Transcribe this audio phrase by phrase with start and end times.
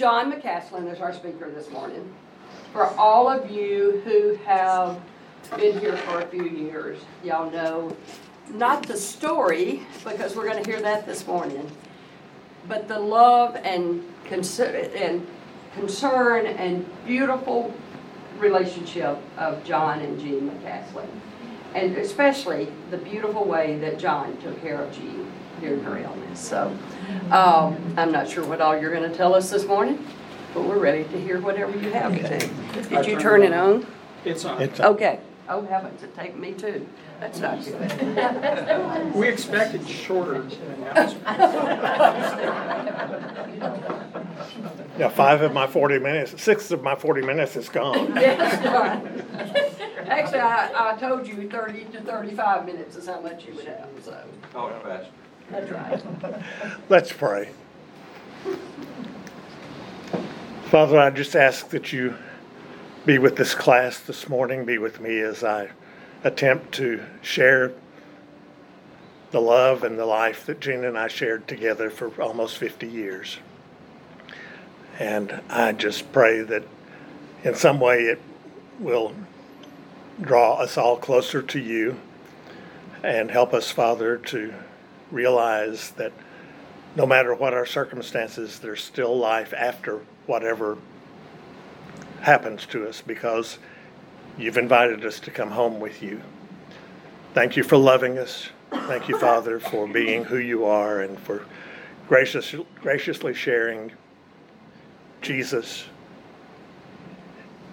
[0.00, 2.10] John McCaslin is our speaker this morning.
[2.72, 4.98] For all of you who have
[5.58, 7.94] been here for a few years, y'all know
[8.48, 11.70] not the story, because we're going to hear that this morning,
[12.66, 15.26] but the love and and
[15.74, 17.74] concern and beautiful
[18.38, 21.10] relationship of John and Jean McCaslin.
[21.74, 25.30] And especially the beautiful way that John took care of Jean
[25.60, 26.40] during her illness.
[26.40, 26.76] So
[27.30, 30.04] um, I'm not sure what all you're going to tell us this morning,
[30.54, 32.50] but we're ready to hear whatever you have to say.
[32.88, 33.86] Did you turn it on?
[34.24, 34.60] It's on.
[34.62, 35.20] It's, Okay.
[35.48, 36.86] Oh heavens, it take me too.
[37.18, 39.14] That's not good.
[39.16, 41.26] We expected shorter announcement.
[44.96, 48.12] yeah, five of my 40 minutes, six of my 40 minutes is gone.
[48.20, 50.08] Yes, right.
[50.08, 53.88] Actually, I, I told you thirty to thirty-five minutes is how much you would have,
[54.04, 54.22] so.
[54.54, 55.08] Oh, fast.
[55.50, 56.02] That's right.
[56.88, 57.48] Let's pray.
[60.66, 62.14] Father, I just ask that you
[63.04, 65.70] be with this class this morning, be with me as I
[66.22, 67.72] attempt to share
[69.32, 73.38] the love and the life that Gina and I shared together for almost 50 years.
[74.98, 76.62] And I just pray that
[77.42, 78.20] in some way it
[78.78, 79.14] will
[80.20, 81.98] draw us all closer to you
[83.02, 84.54] and help us, Father, to
[85.10, 86.12] realize that
[86.96, 90.76] no matter what our circumstances, there's still life after whatever
[92.20, 93.58] happens to us because
[94.36, 96.20] you've invited us to come home with you.
[97.34, 98.48] Thank you for loving us.
[98.70, 101.44] Thank you, Father, for being who you are and for
[102.08, 103.92] gracious, graciously sharing
[105.22, 105.84] Jesus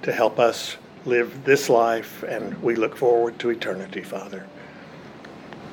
[0.03, 4.45] to help us live this life, and we look forward to eternity, Father.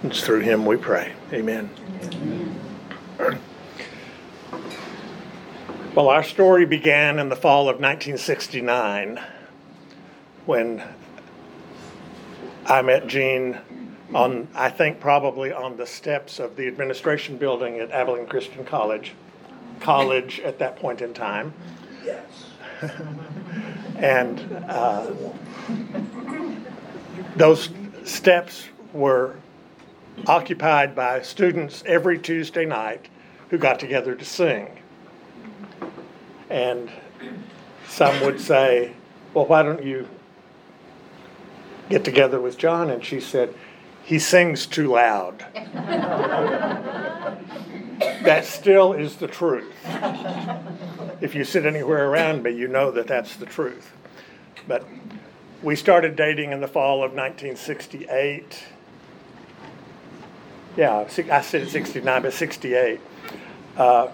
[0.05, 1.15] It's through him we pray.
[1.33, 1.71] Amen.
[5.95, 9.19] Well, our story began in the fall of 1969
[10.45, 10.83] when
[12.67, 13.59] I met Jean
[14.13, 19.15] on, I think, probably on the steps of the administration building at Abilene Christian College,
[19.81, 21.55] college at that point in time.
[22.05, 22.27] Yes.
[23.97, 24.39] and
[24.69, 25.11] uh,
[27.37, 27.71] those
[28.05, 29.37] steps were
[30.27, 33.09] occupied by students every Tuesday night
[33.51, 34.79] who got together to sing.
[36.51, 36.91] And
[37.89, 38.93] some would say,
[39.33, 40.09] Well, why don't you
[41.89, 42.91] get together with John?
[42.91, 43.55] And she said,
[44.03, 45.45] He sings too loud.
[48.25, 49.73] that still is the truth.
[51.21, 53.93] If you sit anywhere around me, you know that that's the truth.
[54.67, 54.87] But
[55.63, 58.65] we started dating in the fall of 1968.
[60.77, 63.01] Yeah, I said 69, but 68.
[63.77, 64.09] Uh,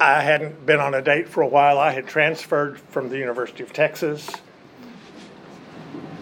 [0.00, 1.78] I hadn't been on a date for a while.
[1.78, 4.30] I had transferred from the University of Texas.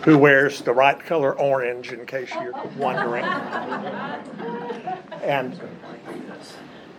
[0.05, 3.25] Who wears the right color orange, in case you're wondering?
[5.23, 5.61] And,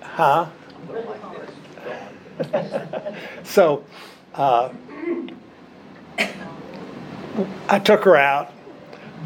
[0.01, 0.49] huh?
[3.43, 3.83] so,
[4.35, 4.69] uh,
[7.67, 8.53] I took her out.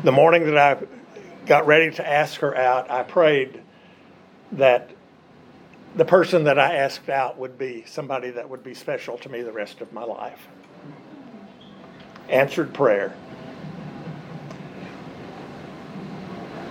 [0.03, 0.77] The morning that I
[1.45, 3.61] got ready to ask her out, I prayed
[4.53, 4.91] that
[5.95, 9.41] the person that I asked out would be somebody that would be special to me
[9.41, 10.47] the rest of my life.
[12.29, 13.13] Answered prayer.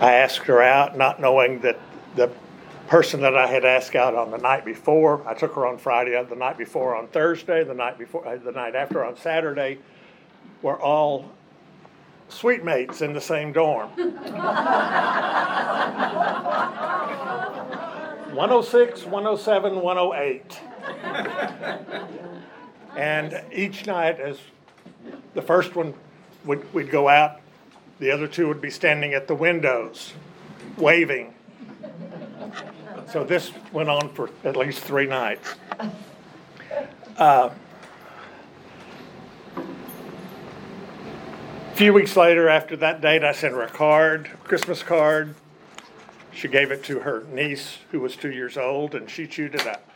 [0.01, 1.79] I asked her out, not knowing that
[2.17, 2.31] the
[2.87, 6.21] person that I had asked out on the night before, I took her on Friday,
[6.25, 9.79] the night before on Thursday, the night before, uh, the night after on Saturday,
[10.63, 11.31] were all
[12.31, 13.91] suite mates in the same dorm.
[18.35, 20.61] 106, 107, 108.
[22.97, 24.39] and each night, as
[25.35, 25.93] the first one
[26.45, 27.41] would we'd go out,
[27.99, 30.15] the other two would be standing at the windows,
[30.79, 31.35] waving.
[33.13, 35.55] So this went on for at least three nights.
[37.17, 37.51] Uh,
[41.81, 45.35] few weeks later, after that date, I sent her a card, a Christmas card.
[46.31, 49.67] She gave it to her niece, who was two years old, and she chewed it
[49.67, 49.91] up.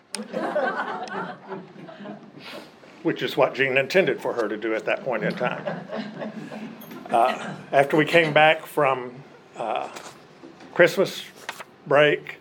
[3.02, 5.86] Which is what Jean intended for her to do at that point in time.
[7.10, 9.12] Uh, after we came back from
[9.54, 9.90] uh,
[10.72, 11.22] Christmas
[11.87, 12.37] break,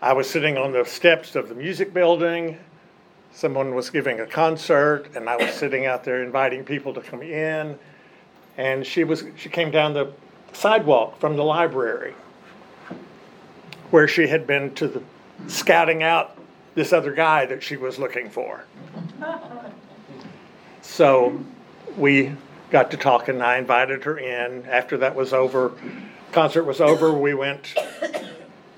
[0.00, 2.58] I was sitting on the steps of the music building.
[3.30, 7.22] Someone was giving a concert, and I was sitting out there inviting people to come
[7.22, 7.78] in.
[8.56, 10.12] And she was she came down the
[10.52, 12.14] sidewalk from the library
[13.90, 15.02] where she had been to the
[15.46, 16.36] scouting out
[16.74, 18.64] this other guy that she was looking for.
[20.84, 21.42] So
[21.96, 22.34] we
[22.70, 23.40] got to talking.
[23.40, 24.66] I invited her in.
[24.66, 25.72] After that was over,
[26.32, 27.74] concert was over, we went.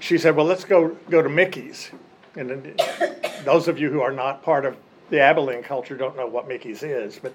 [0.00, 1.90] She said, "Well, let's go go to Mickey's."
[2.36, 2.78] And
[3.44, 4.76] those of you who are not part of
[5.10, 7.32] the Abilene culture don't know what Mickey's is, but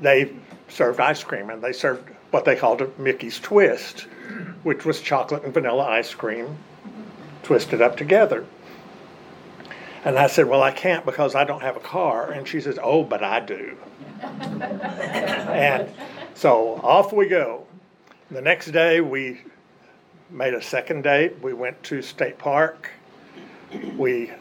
[0.00, 0.30] they
[0.68, 4.02] served ice cream and they served what they called a Mickey's Twist,
[4.62, 6.56] which was chocolate and vanilla ice cream
[7.42, 8.44] twisted up together.
[10.04, 12.30] And I said, Well, I can't because I don't have a car.
[12.30, 13.76] And she says, Oh, but I do.
[14.22, 15.88] and
[16.34, 17.66] so off we go.
[18.30, 19.40] The next day, we
[20.30, 21.40] made a second date.
[21.40, 22.90] We went to State Park.
[23.96, 24.32] We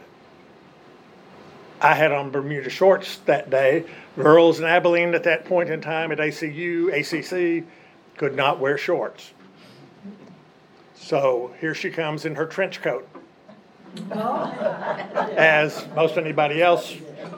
[1.86, 3.86] I had on Bermuda shorts that day.
[4.18, 7.64] Girls in Abilene at that point in time at ACU, ACC,
[8.18, 9.34] could not wear shorts.
[10.96, 13.08] So here she comes in her trench coat.
[15.38, 16.92] As most anybody else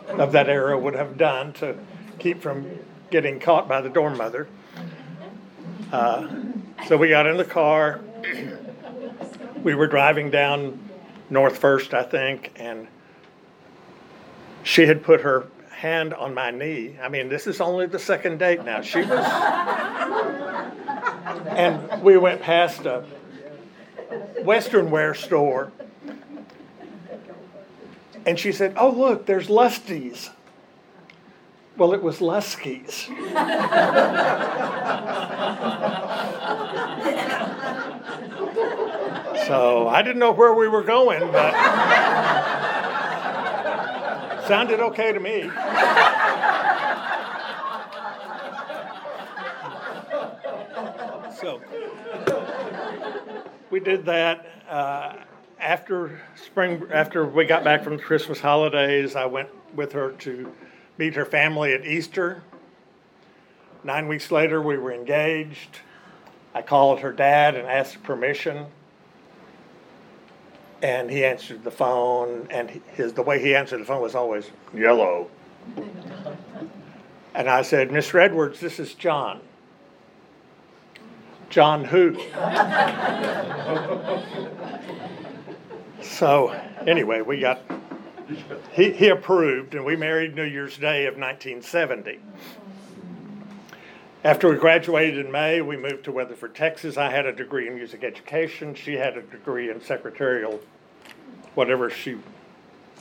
[0.08, 1.76] of that era would have done to
[2.18, 2.72] keep from
[3.12, 4.48] getting caught by the dorm mother.
[5.92, 6.26] Uh,
[6.88, 8.00] so we got in the car.
[9.62, 10.80] We were driving down
[11.30, 12.57] North First, I think,
[14.68, 16.98] she had put her hand on my knee.
[17.02, 18.82] I mean, this is only the second date now.
[18.82, 19.12] She was.
[21.48, 23.06] and we went past a
[24.42, 25.72] Western wear store.
[28.26, 30.32] And she said, Oh, look, there's Lusties.
[31.78, 33.04] Well, it was Luskey's.
[39.48, 41.54] so I didn't know where we were going, but
[44.48, 45.50] sounded okay to me.
[51.40, 51.62] so
[53.70, 54.46] we did that.
[54.70, 55.18] Uh,
[55.60, 60.54] after spring, after we got back from the Christmas holidays, I went with her to
[60.98, 62.44] meet her family at Easter.
[63.84, 65.80] Nine weeks later, we were engaged.
[66.54, 68.68] I called her dad and asked permission.
[70.82, 74.52] And he answered the phone, and his, the way he answered the phone was always
[74.76, 75.30] yellow.
[77.34, 78.22] And I said, Mr.
[78.22, 79.42] Edwards, this is John.
[81.50, 82.14] John who?
[86.02, 86.50] so,
[86.86, 87.62] anyway, we got,
[88.74, 92.20] he, he approved, and we married New Year's Day of 1970.
[94.24, 96.98] After we graduated in May, we moved to Weatherford, Texas.
[96.98, 98.74] I had a degree in music education.
[98.74, 100.60] She had a degree in secretarial,
[101.54, 102.18] whatever she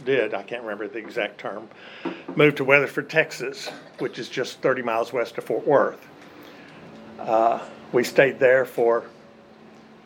[0.05, 0.35] did.
[0.35, 1.71] I can't remember the exact term.
[2.37, 3.69] Moved to Weatherford, Texas,
[3.99, 6.07] which is just 30 miles west of Fort Worth.
[7.19, 7.61] Uh,
[7.93, 9.05] we stayed there for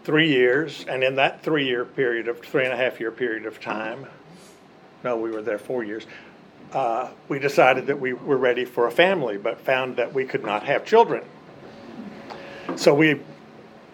[0.04, 3.46] three years, and in that three year period of three and a half year period
[3.46, 4.06] of time,
[5.02, 6.06] no, we were there four years
[6.72, 10.44] uh, we decided that we were ready for a family, but found that we could
[10.44, 11.24] not have children.
[12.76, 13.20] So we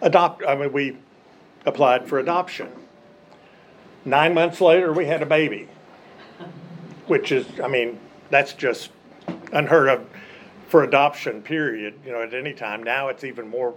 [0.02, 0.44] adopt.
[0.46, 0.96] I mean, we
[1.64, 2.70] applied for adoption.
[4.04, 5.68] Nine months later, we had a baby,
[7.06, 7.98] which is, I mean,
[8.30, 8.90] that's just
[9.52, 10.06] unheard of
[10.68, 11.42] for adoption.
[11.42, 11.94] Period.
[12.04, 12.82] You know, at any time.
[12.82, 13.74] Now it's even more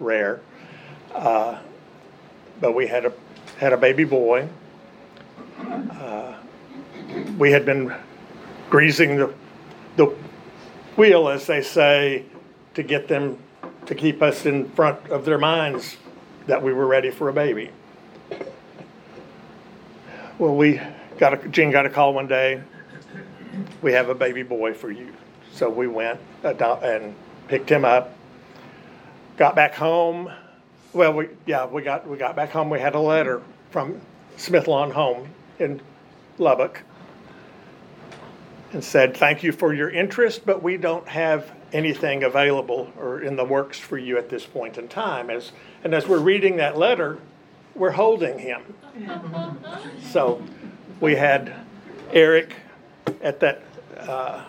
[0.00, 0.40] rare.
[1.14, 1.58] Uh,
[2.60, 3.12] but we had a
[3.58, 4.48] had a baby boy.
[5.58, 6.34] Uh,
[7.38, 7.94] we had been
[8.70, 9.32] greasing the,
[9.96, 10.14] the
[10.96, 12.24] wheel, as they say,
[12.74, 13.38] to get them
[13.86, 15.96] to keep us in front of their minds
[16.46, 17.70] that we were ready for a baby.
[20.38, 20.80] Well, we
[21.18, 22.62] got a, Jean got a call one day.
[23.82, 25.12] We have a baby boy for you.
[25.52, 27.14] So we went adopt, and
[27.48, 28.16] picked him up.
[29.36, 30.30] Got back home.
[30.92, 32.70] Well, we yeah we got we got back home.
[32.70, 34.00] We had a letter from
[34.36, 35.80] Smithlawn Home in
[36.38, 36.82] Lubbock
[38.72, 43.36] and said, Thank you for your interest, but we don't have anything available or in
[43.36, 45.30] the works for you at this point in time.
[45.30, 45.52] As,
[45.84, 47.18] and as we're reading that letter,
[47.74, 48.62] we're holding him.
[50.10, 50.42] so
[51.00, 51.54] we had
[52.12, 52.54] Eric
[53.20, 53.62] at that.
[53.96, 54.44] Uh,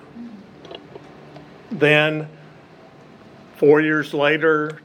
[1.71, 2.27] then,
[3.57, 4.81] four years later,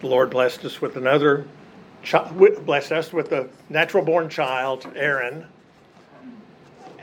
[0.00, 1.46] the Lord blessed us with another,
[2.04, 2.30] chi-
[2.64, 5.46] blessed us with a natural born child, Aaron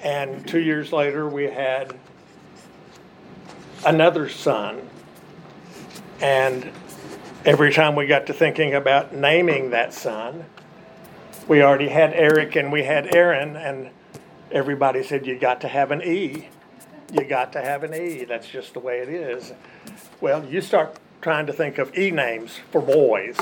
[0.03, 1.98] and two years later, we had
[3.86, 4.82] another son.
[6.22, 6.72] And
[7.46, 10.46] every time we got to thinking about naming that son,
[11.48, 13.89] we already had Eric and we had Aaron, and
[14.51, 16.50] everybody said, You got to have an E.
[17.12, 18.24] You got to have an E.
[18.24, 19.53] That's just the way it is.
[20.22, 23.38] Well, you start trying to think of E names for boys.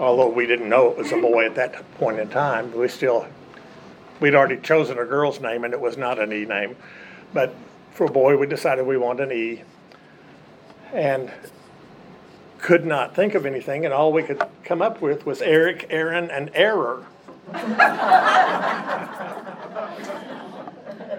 [0.00, 3.26] although we didn't know it was a boy at that point in time, we still,
[4.20, 6.76] we'd already chosen a girl's name and it was not an E name.
[7.32, 7.54] But
[7.92, 9.62] for a boy, we decided we wanted an E.
[10.92, 11.30] And
[12.58, 16.30] could not think of anything, and all we could come up with was Eric, Aaron,
[16.30, 17.06] and Error.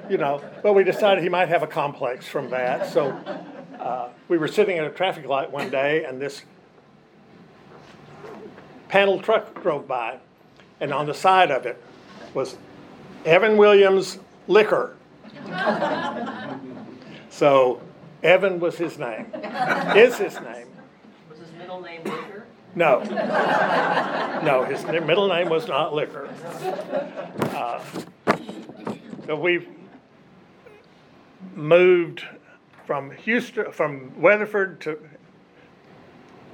[0.10, 2.92] you know, but we decided he might have a complex from that.
[2.92, 3.12] So
[3.80, 6.44] uh, we were sitting at a traffic light one day, and this
[8.90, 10.18] panel truck drove by,
[10.80, 11.82] and on the side of it
[12.34, 12.58] was
[13.26, 14.96] Evan Williams Liquor.
[17.30, 17.82] so
[18.24, 19.28] Evan was his name,
[19.96, 20.68] is his name.
[21.30, 22.46] Was his middle name Liquor?
[22.76, 23.00] No.
[24.44, 26.30] No, his middle name was not Liquor.
[27.56, 27.84] Uh,
[29.30, 29.68] So we've
[31.54, 32.24] moved
[32.88, 34.98] from Houston, from Weatherford to,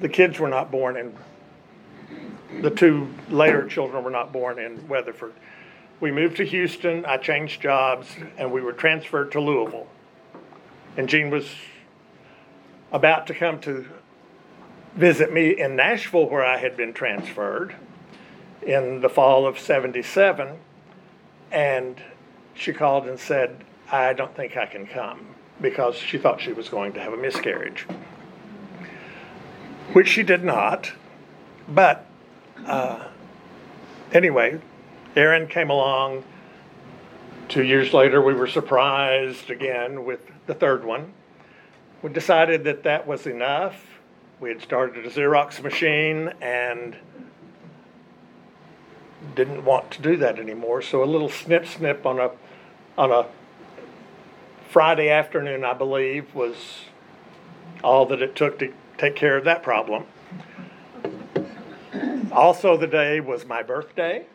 [0.01, 1.15] the kids were not born in,
[2.62, 5.31] the two later children were not born in Weatherford.
[6.00, 9.88] We moved to Houston, I changed jobs, and we were transferred to Louisville.
[10.98, 11.48] And Jean was
[12.92, 13.86] about to come to
[14.96, 17.75] visit me in Nashville, where I had been transferred
[18.62, 20.58] in the fall of 77.
[21.52, 22.02] And
[22.56, 26.68] she called and said, I don't think I can come because she thought she was
[26.68, 27.86] going to have a miscarriage,
[29.94, 30.92] which she did not.
[31.70, 32.06] But
[32.66, 33.08] uh,
[34.12, 34.60] anyway,
[35.15, 36.24] Aaron came along.
[37.48, 41.13] Two years later, we were surprised again with the third one.
[42.01, 43.75] We decided that that was enough.
[44.39, 46.98] We had started a Xerox machine and
[49.36, 50.81] didn't want to do that anymore.
[50.81, 52.31] So a little snip snip on a
[52.98, 53.25] on a
[54.69, 56.55] Friday afternoon, I believe, was
[57.84, 60.05] all that it took to take care of that problem.
[62.31, 64.25] Also, the day was my birthday.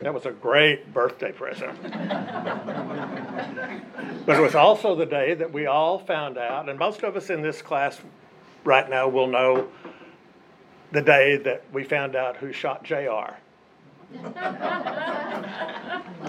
[0.00, 1.82] That was a great birthday present.
[4.26, 7.30] but it was also the day that we all found out, and most of us
[7.30, 7.98] in this class
[8.64, 9.68] right now will know
[10.92, 13.34] the day that we found out who shot JR.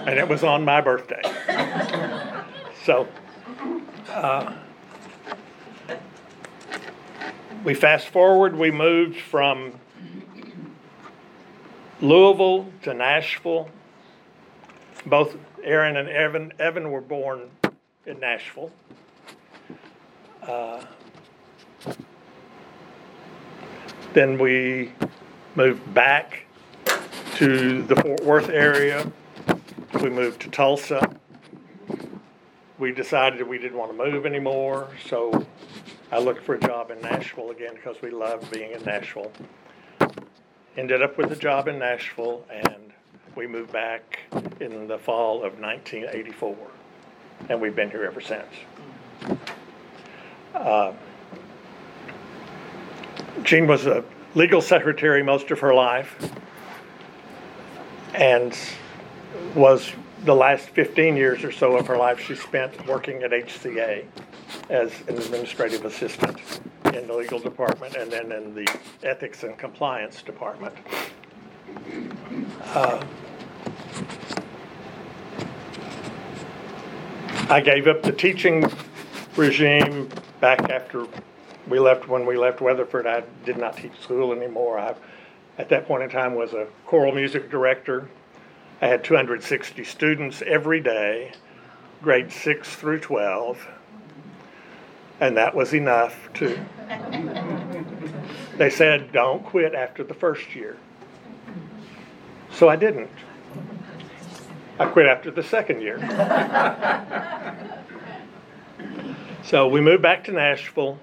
[0.06, 1.22] and it was on my birthday.
[2.84, 3.06] So,
[4.08, 4.54] uh,
[7.64, 9.78] we fast forward, we moved from
[12.00, 13.68] Louisville to Nashville.
[15.06, 17.50] Both Aaron and Evan, Evan were born
[18.06, 18.70] in Nashville.
[20.42, 20.84] Uh,
[24.14, 24.92] then we
[25.54, 26.44] moved back
[27.36, 29.10] to the Fort Worth area.
[30.00, 31.16] We moved to Tulsa.
[32.78, 35.46] We decided we didn't want to move anymore, so
[36.12, 39.32] I looked for a job in Nashville again because we loved being in Nashville.
[40.78, 42.92] Ended up with a job in Nashville, and
[43.34, 44.20] we moved back
[44.60, 46.56] in the fall of 1984,
[47.48, 48.46] and we've been here ever since.
[50.54, 50.92] Uh,
[53.42, 54.04] Jean was a
[54.36, 56.32] legal secretary most of her life
[58.14, 58.56] and
[59.56, 59.90] was
[60.26, 64.04] the last 15 years or so of her life she spent working at HCA
[64.70, 66.60] as an administrative assistant
[66.94, 68.66] in the legal department and then in the
[69.02, 70.74] ethics and compliance department.
[72.64, 73.04] Uh,
[77.50, 78.70] I gave up the teaching
[79.36, 80.08] regime
[80.40, 81.06] back after
[81.68, 84.78] we left, when we left Weatherford, I did not teach school anymore.
[84.78, 84.94] I,
[85.58, 88.08] at that point in time, was a choral music director.
[88.80, 91.32] I had 260 students every day,
[92.02, 93.66] grades 6 through 12,
[95.20, 96.58] and that was enough to.
[98.58, 100.76] They said, don't quit after the first year.
[102.50, 103.08] So I didn't.
[104.80, 106.00] I quit after the second year.
[109.44, 110.98] so we moved back to Nashville.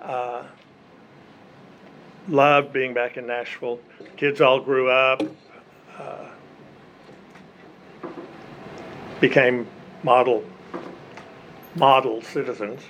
[0.00, 0.44] Uh,
[2.28, 3.78] loved being back in Nashville.
[4.16, 5.22] Kids all grew up,
[5.98, 6.28] uh,
[9.20, 9.66] became
[10.02, 10.42] model
[11.74, 12.80] model citizens.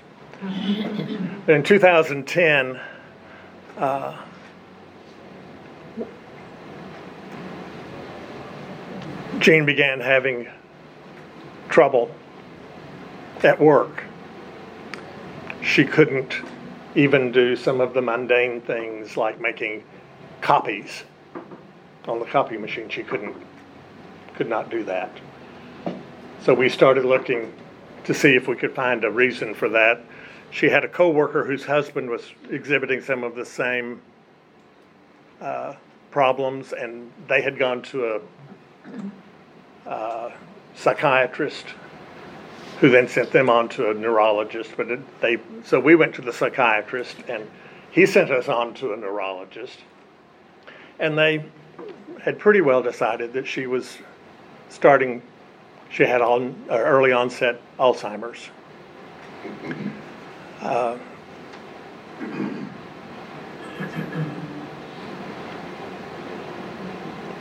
[0.42, 2.80] In 2010,
[3.78, 4.16] uh,
[9.38, 10.48] Jean began having
[11.68, 12.12] trouble
[13.44, 14.02] at work.
[15.62, 16.34] She couldn't
[16.96, 19.84] even do some of the mundane things like making
[20.40, 21.04] copies
[22.08, 22.88] on the copy machine.
[22.88, 23.36] She couldn't,
[24.34, 25.10] could not do that.
[26.42, 27.52] So we started looking
[28.02, 30.00] to see if we could find a reason for that.
[30.52, 34.02] She had a coworker whose husband was exhibiting some of the same
[35.40, 35.74] uh,
[36.10, 38.20] problems, and they had gone to
[39.86, 40.32] a uh,
[40.74, 41.66] psychiatrist
[42.80, 44.72] who then sent them on to a neurologist.
[44.76, 47.48] But it, they, so we went to the psychiatrist, and
[47.90, 49.78] he sent us on to a neurologist.
[50.98, 51.46] And they
[52.20, 53.96] had pretty well decided that she was
[54.68, 55.22] starting,
[55.90, 58.50] she had on, uh, early onset Alzheimer's.
[60.62, 60.96] Uh,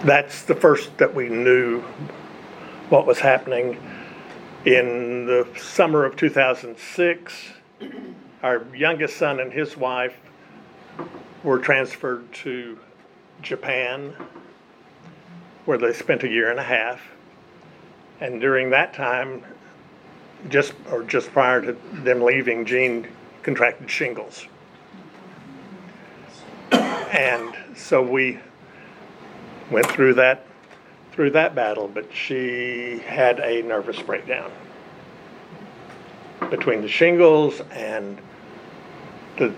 [0.04, 1.82] that's the first that we knew
[2.90, 3.78] what was happening.
[4.66, 7.34] In the summer of 2006,
[8.42, 10.18] our youngest son and his wife
[11.44, 12.80] were transferred to
[13.44, 14.16] Japan,
[15.66, 17.02] where they spent a year and a half.
[18.20, 19.44] And during that time,
[20.50, 23.08] just or just prior to them leaving, Jean
[23.44, 24.46] contracted shingles.
[26.72, 28.40] And so we
[29.70, 30.46] went through that
[31.12, 34.50] through that battle, but she had a nervous breakdown.
[36.50, 38.18] Between the shingles and
[39.38, 39.54] the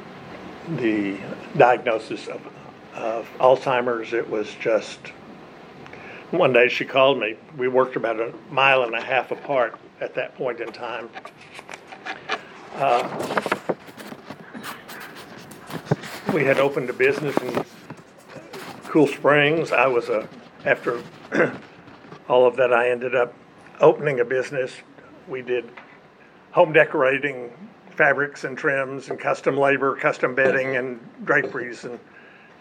[0.78, 1.18] the
[1.58, 2.42] diagnosis of,
[2.96, 5.00] of Alzheimer's, it was just
[6.32, 7.36] one day she called me.
[7.58, 11.10] We worked about a mile and a half apart at that point in time.
[12.76, 13.62] Uh,
[16.34, 17.66] we had opened a business in
[18.84, 19.72] Cool Springs.
[19.72, 20.28] I was a,
[20.66, 21.02] after
[22.28, 23.34] all of that, I ended up
[23.80, 24.74] opening a business.
[25.30, 25.70] We did
[26.52, 27.52] home decorating,
[27.92, 31.98] fabrics and trims, and custom labor, custom bedding, and draperies, and,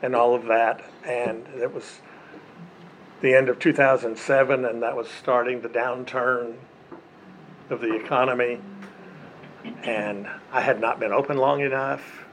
[0.03, 0.85] and all of that.
[1.05, 2.01] And it was
[3.21, 6.55] the end of 2007, and that was starting the downturn
[7.73, 8.61] of the economy.
[9.83, 12.25] And I had not been open long enough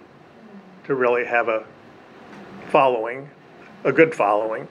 [0.83, 1.65] to really have a
[2.69, 3.29] following,
[3.83, 4.67] a good following.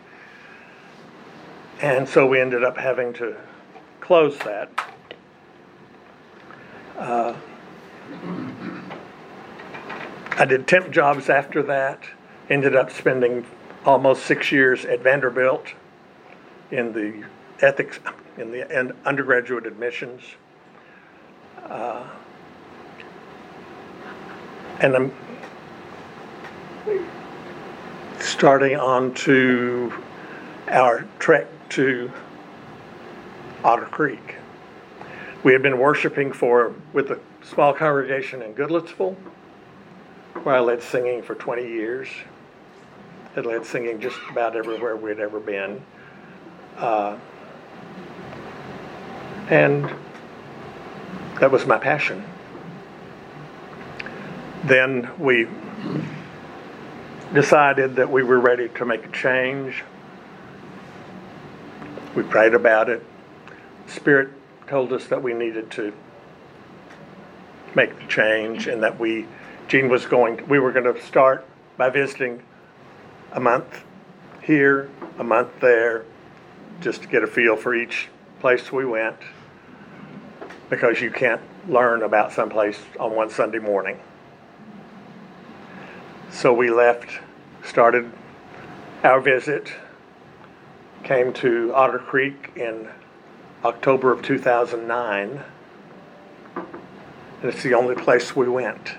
[1.81, 3.37] And so we ended up having to
[4.01, 4.71] close that.
[6.97, 7.35] Uh,
[10.33, 12.03] I did temp jobs after that,
[12.51, 13.47] ended up spending
[13.85, 15.69] almost six years at Vanderbilt
[16.71, 17.25] in the
[17.61, 18.01] ethics,
[18.37, 20.23] in the undergraduate admissions.
[21.67, 22.07] Uh,
[24.81, 25.13] and I'm
[28.19, 29.93] starting on to
[30.69, 32.11] our trek to
[33.65, 34.37] Otter Creek.
[35.43, 39.17] We had been worshiping for with a small congregation in Goodlettsville,
[40.43, 42.09] where I led singing for 20 years.
[43.35, 45.83] Had led singing just about everywhere we'd ever been.
[46.77, 47.17] Uh,
[49.51, 49.91] and
[51.41, 52.25] that was my passion.
[54.65, 55.47] Then we
[57.33, 59.85] decided that we were ready to make a change.
[62.15, 63.05] We prayed about it.
[63.87, 64.31] Spirit
[64.67, 65.93] told us that we needed to
[67.75, 69.27] make the change and that we,
[69.69, 71.47] Jean was going, we were going to start
[71.77, 72.43] by visiting
[73.33, 73.85] a month
[74.43, 76.05] here, a month there,
[76.81, 78.09] just to get a feel for each
[78.41, 79.17] place we went.
[80.71, 83.99] Because you can't learn about someplace on one Sunday morning.
[86.31, 87.21] So we left,
[87.65, 88.11] started
[89.03, 89.73] our visit,
[91.05, 92.89] came to Otter Creek in
[93.65, 95.43] October of 2009.
[96.55, 96.67] And
[97.43, 98.95] it's the only place we went.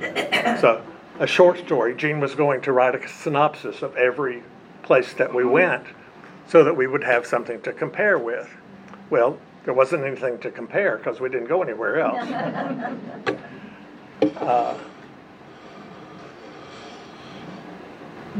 [0.60, 0.82] so,
[1.18, 1.94] a short story.
[1.94, 4.42] Jean was going to write a synopsis of every
[4.82, 5.84] place that we went
[6.48, 8.50] so that we would have something to compare with.
[9.10, 13.36] Well, there wasn't anything to compare because we didn't go anywhere else.
[14.38, 14.78] Uh,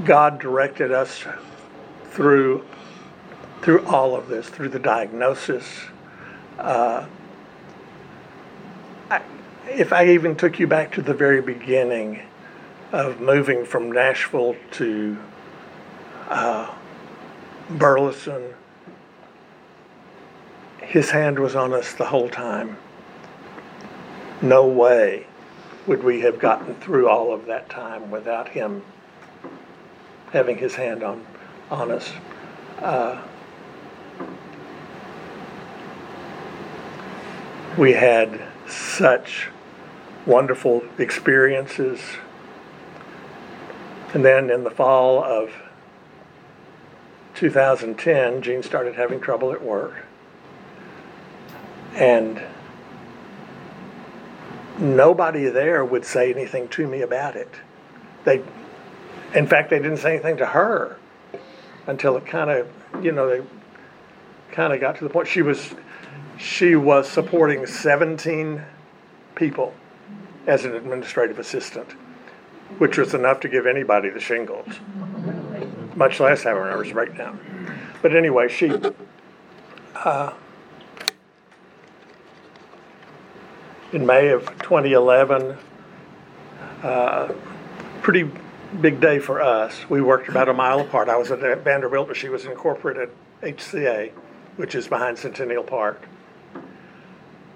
[0.05, 1.25] God directed us
[2.11, 2.65] through
[3.61, 5.67] through all of this, through the diagnosis.
[6.59, 7.05] Uh,
[9.11, 9.21] I,
[9.69, 12.23] if I even took you back to the very beginning
[12.93, 15.19] of moving from Nashville to
[16.29, 16.75] uh,
[17.71, 18.55] Burleson,
[20.87, 22.77] his hand was on us the whole time.
[24.40, 25.27] No way
[25.87, 28.83] would we have gotten through all of that time without him
[30.33, 31.27] having his hand on,
[31.70, 32.12] on us.
[32.79, 33.20] Uh,
[37.77, 39.49] we had such
[40.25, 42.01] wonderful experiences.
[44.14, 45.51] And then in the fall of
[47.35, 50.06] 2010, Jean started having trouble at work.
[51.97, 52.41] And
[54.79, 57.51] nobody there would say anything to me about it.
[58.25, 58.43] They
[59.35, 60.97] in fact, they didn't say anything to her
[61.87, 62.69] until it kind of,
[63.03, 63.47] you know, they
[64.53, 65.29] kind of got to the point.
[65.29, 65.75] She was,
[66.39, 68.63] she was supporting 17
[69.35, 69.75] people
[70.47, 71.93] as an administrative assistant,
[72.79, 74.69] which was enough to give anybody the shingles,
[75.97, 77.39] much less have a nervous breakdown.
[78.01, 78.73] But anyway, she,
[79.97, 80.33] uh,
[83.92, 85.57] in May of 2011,
[86.83, 87.33] uh,
[88.03, 88.31] pretty
[88.81, 89.88] big day for us.
[89.88, 91.09] We worked about a mile apart.
[91.09, 93.11] I was at Vanderbilt, but she was in corporate at
[93.42, 94.11] HCA,
[94.57, 96.07] which is behind Centennial Park.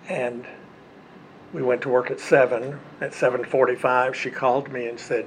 [0.09, 0.47] And
[1.53, 2.79] we went to work at seven.
[3.01, 5.27] At 7:45, she called me and said,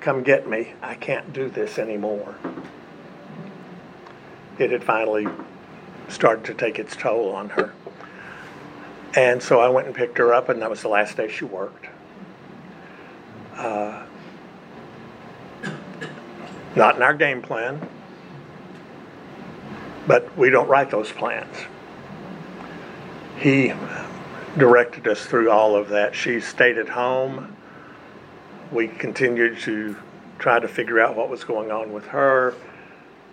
[0.00, 0.72] "Come get me.
[0.82, 2.34] I can't do this anymore."
[4.58, 5.26] It had finally
[6.08, 7.72] started to take its toll on her.
[9.16, 11.44] And so I went and picked her up, and that was the last day she
[11.44, 11.86] worked.
[13.56, 14.04] Uh,
[16.74, 17.80] not in our game plan,
[20.06, 21.56] but we don't write those plans.
[23.38, 23.72] He
[24.58, 26.14] directed us through all of that.
[26.14, 27.56] She stayed at home.
[28.72, 29.96] We continued to
[30.38, 32.54] try to figure out what was going on with her.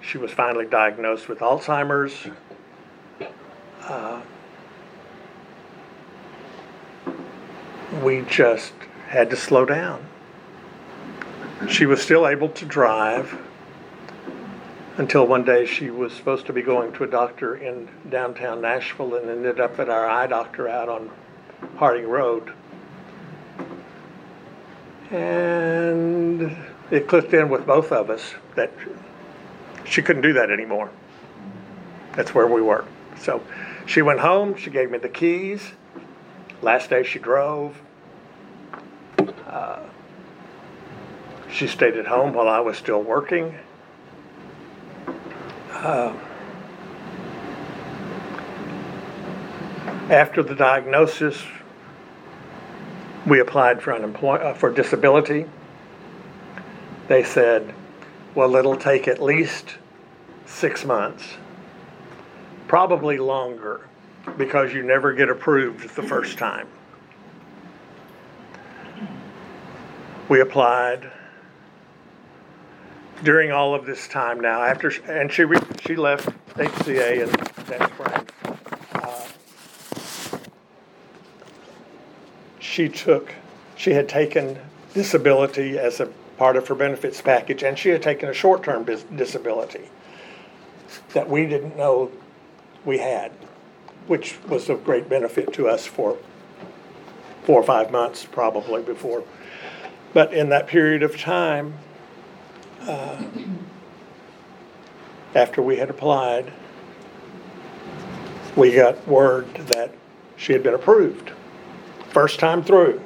[0.01, 2.27] She was finally diagnosed with Alzheimer's.
[3.83, 4.21] Uh,
[7.99, 8.73] we just
[9.07, 10.05] had to slow down.
[11.69, 13.37] She was still able to drive
[14.97, 19.15] until one day she was supposed to be going to a doctor in downtown Nashville
[19.15, 21.09] and ended up at our eye doctor out on
[21.77, 22.53] Harding Road.
[25.11, 26.55] And
[26.89, 28.71] it clicked in with both of us that
[29.85, 30.89] she couldn't do that anymore.
[32.13, 32.85] That's where we were.
[33.19, 33.43] So
[33.85, 35.73] she went home, she gave me the keys.
[36.61, 37.79] Last day she drove.
[39.47, 39.79] Uh,
[41.51, 43.57] she stayed at home while I was still working.
[45.71, 46.13] Uh,
[50.11, 51.43] after the diagnosis,
[53.25, 55.45] we applied for unemployment uh, for disability.
[57.07, 57.73] They said,
[58.35, 59.77] "Well, it'll take at least
[60.45, 61.37] six months,
[62.67, 63.81] probably longer,
[64.37, 66.67] because you never get approved the first time."
[70.29, 71.11] We applied
[73.23, 75.45] during all of this time now, after, and she,
[75.81, 77.29] she left HCA in
[77.65, 78.27] that spring.
[78.95, 79.27] uh,
[82.59, 83.33] She took,
[83.75, 84.57] she had taken
[84.93, 86.07] disability as a
[86.37, 89.89] part of her benefits package, and she had taken a short-term dis- disability
[91.13, 92.11] that we didn't know
[92.85, 93.31] we had,
[94.07, 96.17] which was of great benefit to us for
[97.43, 99.23] four or five months probably before.
[100.13, 101.75] But in that period of time,
[105.33, 106.51] after we had applied,
[108.55, 109.93] we got word that
[110.35, 111.31] she had been approved.
[112.09, 113.01] First time through.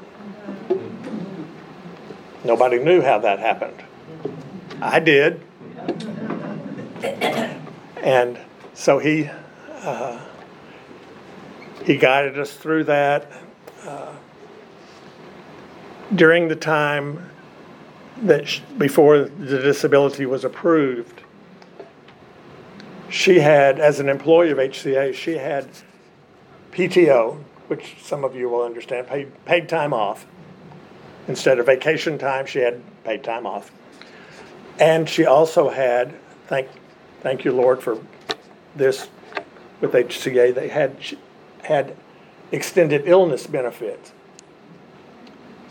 [2.43, 3.83] Nobody knew how that happened.
[4.81, 5.41] I did.
[7.97, 8.39] And
[8.73, 9.29] so he,
[9.81, 10.19] uh,
[11.85, 13.31] he guided us through that.
[13.85, 14.13] Uh,
[16.13, 17.29] During the time
[18.17, 21.21] that, sh- before the disability was approved,
[23.09, 25.67] she had, as an employee of HCA, she had
[26.71, 30.25] PTO, which some of you will understand, paid, paid time off.
[31.27, 33.71] Instead of vacation time, she had paid time off.
[34.79, 36.13] And she also had,
[36.47, 36.67] thank,
[37.21, 37.97] thank you, Lord, for
[38.75, 39.07] this
[39.81, 41.17] with HCA, they had, she
[41.65, 41.95] had
[42.51, 44.11] extended illness benefits.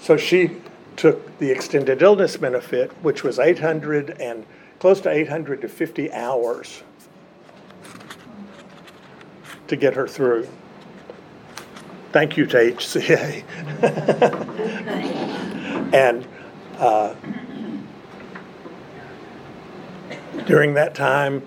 [0.00, 0.56] So she
[0.96, 4.44] took the extended illness benefit, which was 800 and
[4.80, 6.82] close to 850 hours
[9.68, 10.48] to get her through.
[12.12, 13.44] Thank you to HCA.
[15.94, 16.26] and
[16.78, 17.14] uh,
[20.46, 21.42] during that time,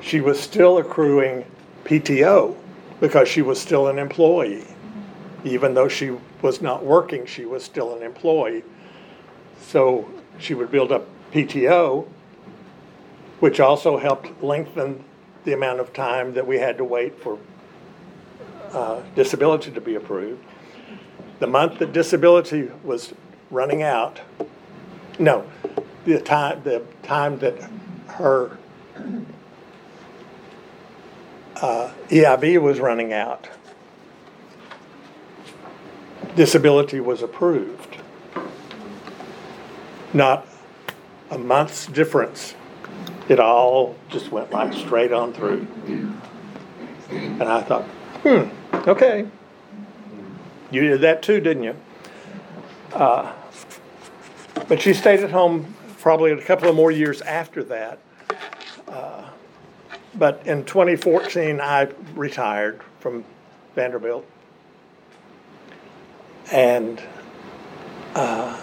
[0.00, 1.44] she was still accruing
[1.84, 2.56] PTO
[3.00, 4.66] because she was still an employee.
[5.44, 8.64] Even though she was not working, she was still an employee.
[9.60, 10.08] So
[10.38, 12.06] she would build up PTO,
[13.40, 15.04] which also helped lengthen
[15.44, 17.38] the amount of time that we had to wait for
[18.72, 20.42] uh, disability to be approved.
[21.38, 23.14] The month that disability was
[23.50, 24.20] running out,
[25.18, 25.48] no,
[26.04, 27.54] the time, the time that
[28.08, 28.58] her
[31.60, 33.48] uh, EIB was running out,
[36.36, 37.96] disability was approved.
[40.14, 40.46] Not
[41.30, 42.54] a month's difference,
[43.28, 45.66] it all just went like straight on through.
[47.10, 47.84] And I thought,
[48.22, 48.48] hmm,
[48.88, 49.26] okay.
[50.70, 51.76] You did that too, didn't you?
[52.92, 53.32] Uh,
[54.68, 57.98] but she stayed at home probably a couple of more years after that.
[58.86, 59.24] Uh,
[60.14, 63.24] But in 2014, I retired from
[63.74, 64.24] Vanderbilt.
[66.50, 67.00] And,
[68.14, 68.56] uh,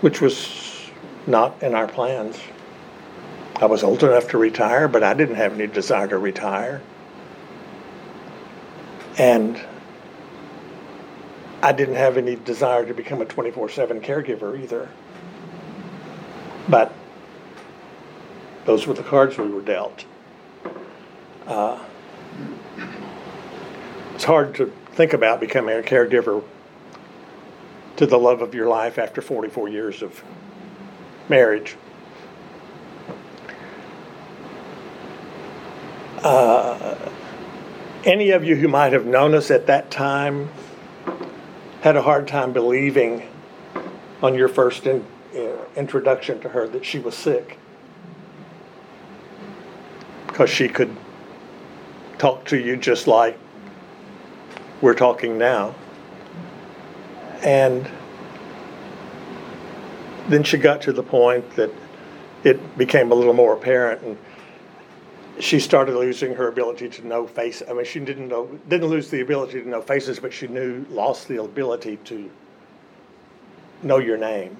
[0.00, 0.90] which was
[1.26, 2.38] not in our plans.
[3.56, 6.82] I was old enough to retire, but I didn't have any desire to retire.
[9.18, 9.60] And
[11.62, 14.88] I didn't have any desire to become a 24 7 caregiver either.
[16.68, 16.92] But
[18.66, 20.04] those were the cards we were dealt.
[21.46, 21.78] Uh,
[24.14, 26.42] it's hard to think about becoming a caregiver
[27.96, 30.22] to the love of your life after 44 years of
[31.28, 31.76] marriage.
[36.22, 37.10] Uh,
[38.04, 40.48] any of you who might have known us at that time
[41.82, 43.28] had a hard time believing
[44.22, 45.04] on your first in,
[45.36, 45.40] uh,
[45.76, 47.58] introduction to her that she was sick
[50.26, 50.96] because she could
[52.26, 53.38] talk to you just like
[54.80, 55.72] we're talking now.
[57.42, 57.88] And
[60.28, 61.70] then she got to the point that
[62.42, 64.18] it became a little more apparent and
[65.38, 69.08] she started losing her ability to know face I mean she didn't know didn't lose
[69.08, 72.28] the ability to know faces but she knew lost the ability to
[73.84, 74.56] know your name.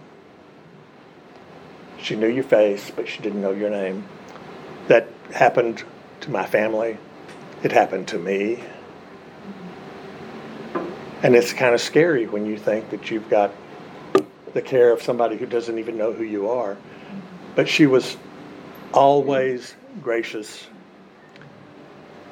[2.01, 4.05] She knew your face but she didn't know your name.
[4.87, 5.83] That happened
[6.21, 6.99] to my family.
[7.63, 8.63] It happened to me.
[11.23, 13.53] And it's kind of scary when you think that you've got
[14.53, 16.77] the care of somebody who doesn't even know who you are.
[17.55, 18.17] But she was
[18.93, 20.67] always gracious.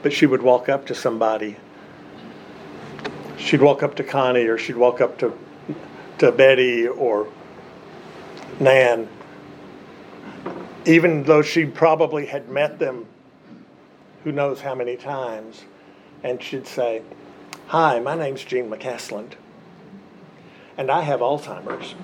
[0.02, 1.56] But she would walk up to somebody.
[3.38, 5.36] She'd walk up to Connie or she'd walk up to
[6.18, 7.26] to Betty or
[8.60, 9.08] Nan.
[10.86, 13.06] Even though she probably had met them
[14.24, 15.64] who knows how many times,
[16.22, 17.02] and she'd say,
[17.68, 19.32] Hi, my name's Jean McCaslin,
[20.76, 21.94] and I have Alzheimer's.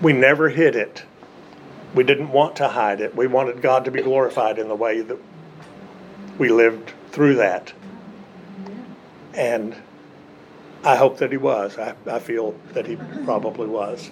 [0.00, 1.04] We never hid it.
[1.94, 3.14] We didn't want to hide it.
[3.14, 5.18] We wanted God to be glorified in the way that
[6.38, 7.72] we lived through that.
[9.34, 9.76] And
[10.82, 11.78] I hope that He was.
[11.78, 14.10] I, I feel that He probably was.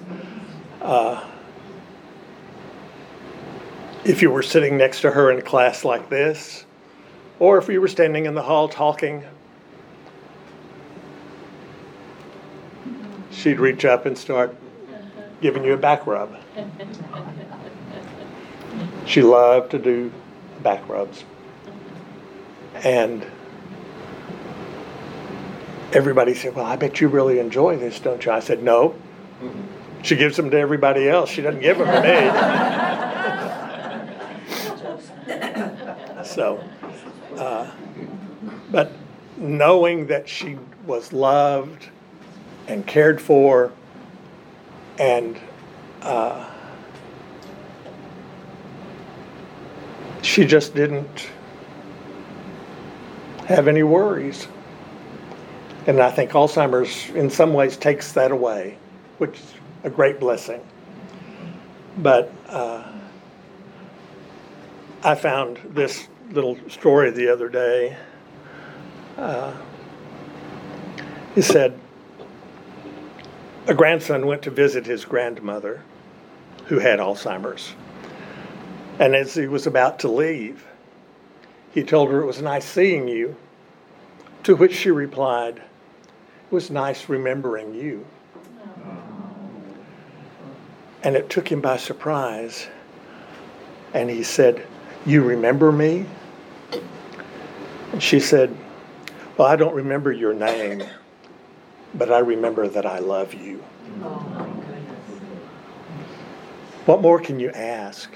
[0.81, 1.25] Uh,
[4.05, 6.65] if you were sitting next to her in class like this,
[7.39, 9.25] or if you were standing in the hall talking,
[13.31, 14.55] she'd reach up and start
[15.41, 16.37] giving you a back rub.
[19.07, 20.13] She loved to do
[20.63, 21.25] back rubs.
[22.77, 23.27] And
[25.93, 28.31] everybody said, Well, I bet you really enjoy this, don't you?
[28.31, 28.91] I said, No.
[29.43, 30.03] Mm-hmm.
[30.03, 31.29] She gives them to everybody else.
[31.29, 33.17] She doesn't give them to me.
[36.31, 36.63] so,
[37.37, 37.71] uh,
[38.71, 38.93] but
[39.37, 41.89] knowing that she was loved
[42.69, 43.73] and cared for
[44.99, 45.39] and
[46.03, 46.49] uh,
[50.23, 51.31] she just didn't
[53.47, 54.47] have any worries.
[55.87, 58.77] And I think Alzheimer's, in some ways, takes that away,
[59.19, 60.61] which is a great blessing.
[61.99, 62.85] But uh,
[65.03, 67.97] I found this little story the other day.
[69.17, 69.53] Uh,
[71.35, 71.79] he said
[73.67, 75.83] a grandson went to visit his grandmother
[76.67, 77.75] who had Alzheimer's.
[78.99, 80.67] And as he was about to leave,
[81.73, 83.37] he told her it was nice seeing you.
[84.45, 88.07] To which she replied, It was nice remembering you.
[91.03, 92.67] And it took him by surprise.
[93.95, 94.67] And he said,
[95.07, 96.07] You remember me?
[97.93, 98.57] And she said,
[99.37, 100.83] Well, I don't remember your name,
[101.95, 103.59] but I remember that I love you.
[106.87, 108.11] What more can you ask?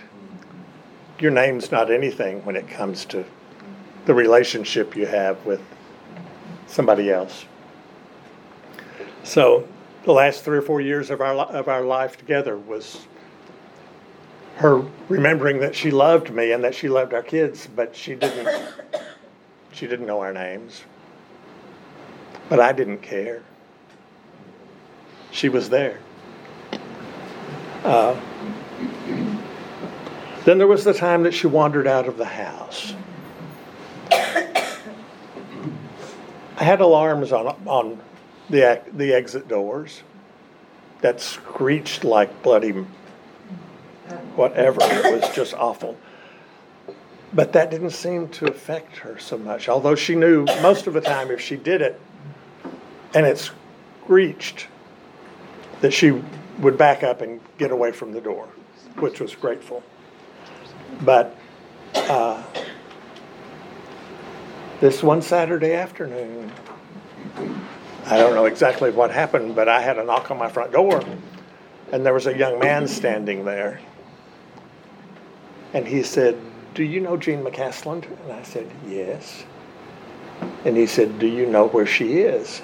[1.19, 3.25] Your name's not anything when it comes to
[4.07, 5.63] the relationship you have with
[6.67, 7.47] somebody else.
[9.23, 9.67] So,
[10.05, 13.07] the last three or four years of our of our life together was
[14.57, 18.49] her remembering that she loved me and that she loved our kids, but she didn't
[19.75, 20.85] she didn't know our names.
[22.49, 23.43] But I didn't care.
[25.31, 25.99] She was there.
[27.85, 28.19] Uh,
[30.45, 32.95] Then there was the time that she wandered out of the house.
[36.57, 38.01] I had alarms on, on
[38.51, 40.03] the, the exit doors
[41.01, 42.73] that screeched like bloody
[44.37, 44.81] whatever.
[44.83, 45.97] It was just awful.
[47.35, 51.01] But that didn't seem to affect her so much, although she knew most of the
[51.01, 52.01] time if she did it
[53.13, 53.51] and it
[54.03, 54.69] screeched,
[55.81, 56.23] that she
[56.61, 58.49] would back up and get away from the door,
[58.99, 59.83] which was grateful.
[61.03, 61.37] But
[61.95, 62.43] uh,
[64.81, 66.53] this one Saturday afternoon,
[68.07, 71.03] I don't know exactly what happened, but I had a knock on my front door,
[71.91, 73.81] and there was a young man standing there.
[75.73, 76.41] And he said,
[76.75, 78.05] Do you know Jean McCaslin?
[78.25, 79.45] And I said, Yes.
[80.65, 82.63] And he said, Do you know where she is?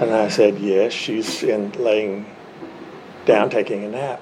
[0.00, 2.26] And I said, Yes, she's in laying
[3.26, 4.20] down taking a nap.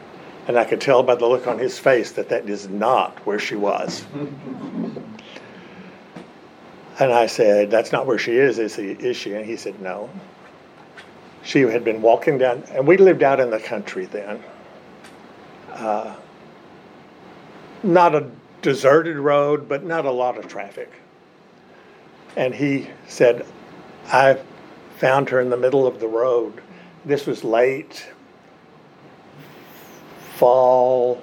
[0.49, 3.39] And I could tell by the look on his face that that is not where
[3.39, 4.05] she was.
[6.99, 9.33] and I said, That's not where she is, is, he, is she?
[9.33, 10.11] And he said, No.
[11.43, 14.43] She had been walking down, and we lived out in the country then.
[15.73, 16.17] Uh,
[17.87, 18.31] not a
[18.63, 20.93] deserted road, but not a lot of traffic.
[22.37, 23.47] And he said,
[24.09, 24.39] I
[24.99, 26.61] found her in the middle of the road.
[27.05, 28.09] This was late,
[30.35, 31.23] fall,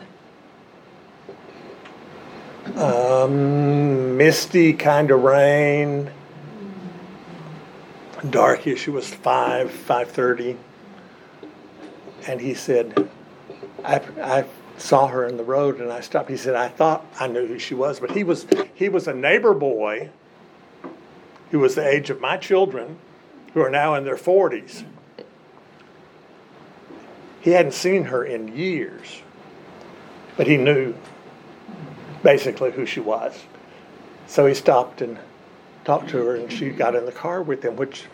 [2.75, 6.09] um, misty kind of rain,
[8.29, 8.87] darkish.
[8.87, 10.57] It was five, five thirty,
[12.25, 13.09] and he said,
[13.83, 14.45] "I, I
[14.77, 17.59] saw her in the road, and I stopped." He said, "I thought I knew who
[17.59, 20.09] she was, but he was he was a neighbor boy
[21.51, 22.97] who was the age of my children,
[23.53, 24.83] who are now in their forties."
[27.41, 29.21] He hadn't seen her in years,
[30.37, 30.95] but he knew
[32.23, 33.43] basically who she was.
[34.27, 35.19] So he stopped and
[35.83, 38.05] talked to her, and she got in the car with him, which,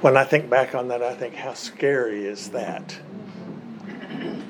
[0.00, 2.96] when I think back on that, I think, how scary is that?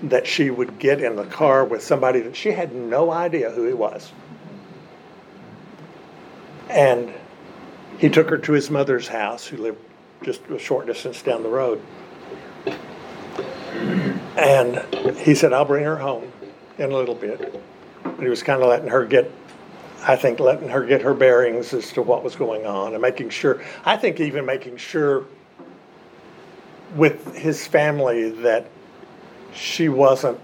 [0.02, 3.66] That she would get in the car with somebody that she had no idea who
[3.66, 4.12] he was.
[6.68, 7.12] And
[7.98, 9.78] he took her to his mother's house, who lived
[10.22, 11.80] just a short distance down the road.
[14.36, 14.82] And
[15.18, 16.32] he said, I'll bring her home
[16.78, 17.62] in a little bit.
[18.02, 19.30] But he was kind of letting her get,
[20.02, 23.30] I think, letting her get her bearings as to what was going on and making
[23.30, 25.26] sure, I think even making sure
[26.96, 28.66] with his family that
[29.54, 30.40] she wasn't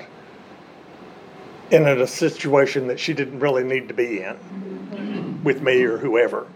[1.71, 6.47] in a situation that she didn't really need to be in with me or whoever.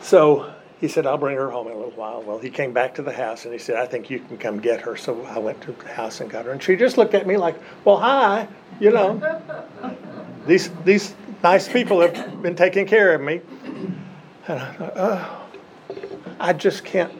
[0.00, 2.22] So he said, I'll bring her home in a little while.
[2.22, 4.60] Well, he came back to the house and he said, I think you can come
[4.60, 4.96] get her.
[4.96, 6.52] So I went to the house and got her.
[6.52, 8.48] And she just looked at me like, well, hi,
[8.78, 9.40] you know.
[10.46, 13.40] These, these nice people have been taking care of me.
[14.46, 15.48] And I thought, oh,
[16.38, 17.12] I just can't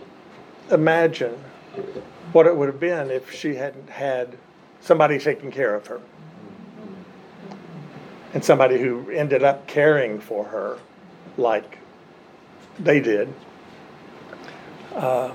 [0.70, 1.36] imagine
[2.32, 4.36] what it would have been if she hadn't had
[4.80, 6.00] somebody taking care of her.
[8.34, 10.78] And somebody who ended up caring for her
[11.36, 11.78] like
[12.78, 13.32] they did.
[14.94, 15.32] Uh,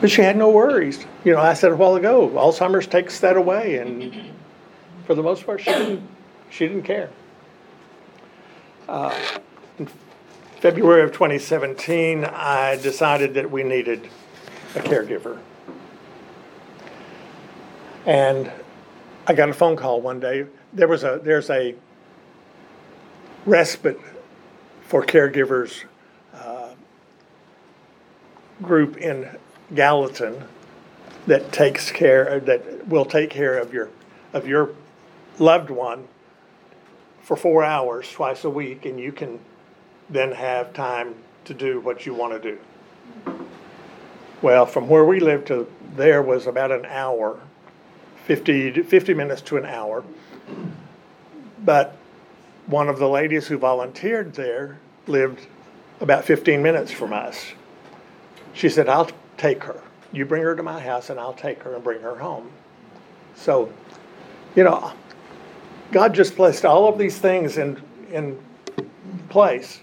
[0.00, 1.04] but she had no worries.
[1.24, 4.14] You know, I said a while ago, Alzheimer's takes that away, and
[5.06, 6.08] for the most part, she didn't.
[6.50, 7.10] She didn't care.
[8.88, 9.14] Uh,
[10.60, 14.08] February of 2017, I decided that we needed
[14.74, 15.38] a caregiver,
[18.04, 18.50] and
[19.28, 20.46] I got a phone call one day.
[20.72, 21.76] There was a there's a
[23.46, 24.00] respite
[24.82, 25.84] for caregivers
[26.34, 26.70] uh,
[28.60, 29.28] group in
[29.76, 30.42] Gallatin
[31.28, 33.90] that takes care that will take care of your
[34.32, 34.70] of your
[35.38, 36.08] loved one
[37.22, 39.38] for four hours twice a week, and you can
[40.10, 43.38] then have time to do what you want to do.
[44.40, 47.40] Well, from where we lived to there was about an hour,
[48.26, 50.04] 50, 50 minutes to an hour.
[51.64, 51.96] But
[52.66, 55.46] one of the ladies who volunteered there lived
[56.00, 57.52] about 15 minutes from us.
[58.52, 59.80] She said, I'll take her.
[60.12, 62.50] You bring her to my house and I'll take her and bring her home.
[63.34, 63.72] So,
[64.54, 64.92] you know,
[65.90, 67.80] God just placed all of these things in,
[68.10, 68.38] in
[69.28, 69.80] place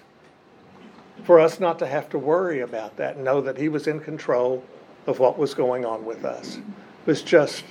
[1.24, 4.00] for us not to have to worry about that and know that He was in
[4.00, 4.64] control
[5.08, 6.58] of what was going on with us.
[6.58, 6.64] It
[7.06, 7.64] was just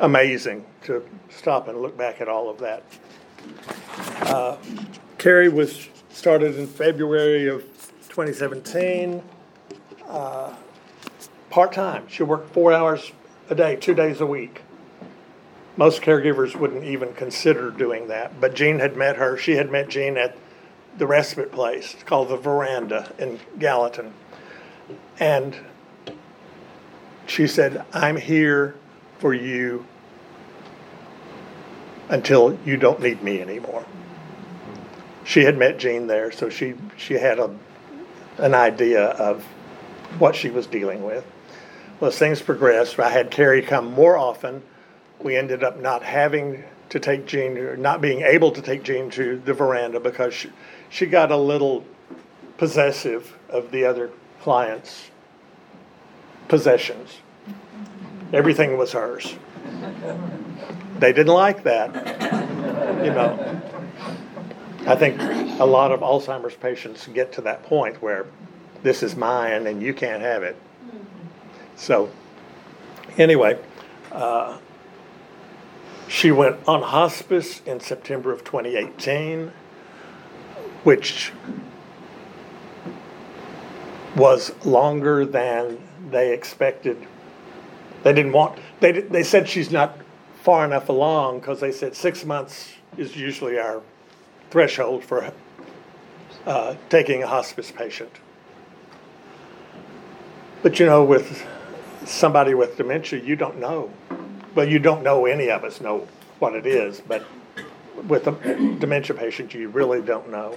[0.00, 2.82] amazing to stop and look back at all of that.
[4.22, 4.56] Uh,
[5.18, 7.62] Carrie was started in February of
[8.08, 9.22] 2017.
[10.08, 10.54] Uh,
[11.50, 12.06] part-time.
[12.08, 13.12] She worked four hours
[13.48, 14.62] a day, two days a week.
[15.76, 19.88] Most caregivers wouldn't even consider doing that, but Jean had met her, she had met
[19.88, 20.36] Jean at
[20.98, 24.12] the respite place, it's called the Veranda in Gallatin.
[25.18, 25.56] And
[27.26, 28.74] she said, I'm here
[29.18, 29.86] for you
[32.08, 33.84] until you don't need me anymore.
[35.24, 37.50] She had met Jean there, so she, she had a,
[38.38, 39.42] an idea of
[40.18, 41.24] what she was dealing with.
[41.98, 44.62] Well, as things progressed, I had Carrie come more often.
[45.20, 46.64] We ended up not having
[46.94, 50.48] to take Jean, or not being able to take Jean to the veranda because she,
[50.90, 51.84] she got a little
[52.56, 55.10] possessive of the other clients'
[56.46, 57.18] possessions.
[58.32, 59.34] Everything was hers.
[61.00, 61.92] They didn't like that,
[63.04, 63.60] you know.
[64.86, 65.20] I think
[65.60, 68.26] a lot of Alzheimer's patients get to that point where
[68.84, 70.56] this is mine and you can't have it.
[71.74, 72.08] So,
[73.18, 73.58] anyway,
[74.12, 74.58] uh,
[76.08, 79.52] she went on hospice in September of 2018,
[80.82, 81.32] which
[84.16, 85.78] was longer than
[86.10, 87.06] they expected.
[88.02, 89.98] They didn't want, they, they said she's not
[90.42, 93.80] far enough along because they said six months is usually our
[94.50, 95.32] threshold for
[96.46, 98.10] uh, taking a hospice patient.
[100.62, 101.46] But you know, with
[102.04, 103.90] somebody with dementia, you don't know.
[104.54, 106.06] Well, you don't know, any of us know
[106.38, 107.24] what it is, but
[108.06, 108.32] with a
[108.78, 110.56] dementia patient, you really don't know.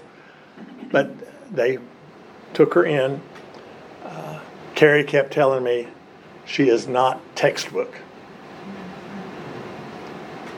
[0.91, 1.11] But
[1.53, 1.79] they
[2.53, 3.21] took her in.
[4.03, 4.39] Uh,
[4.75, 5.87] Carrie kept telling me
[6.45, 7.95] she is not textbook.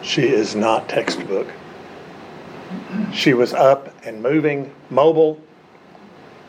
[0.01, 1.47] She is not textbook.
[3.13, 5.39] She was up and moving, mobile,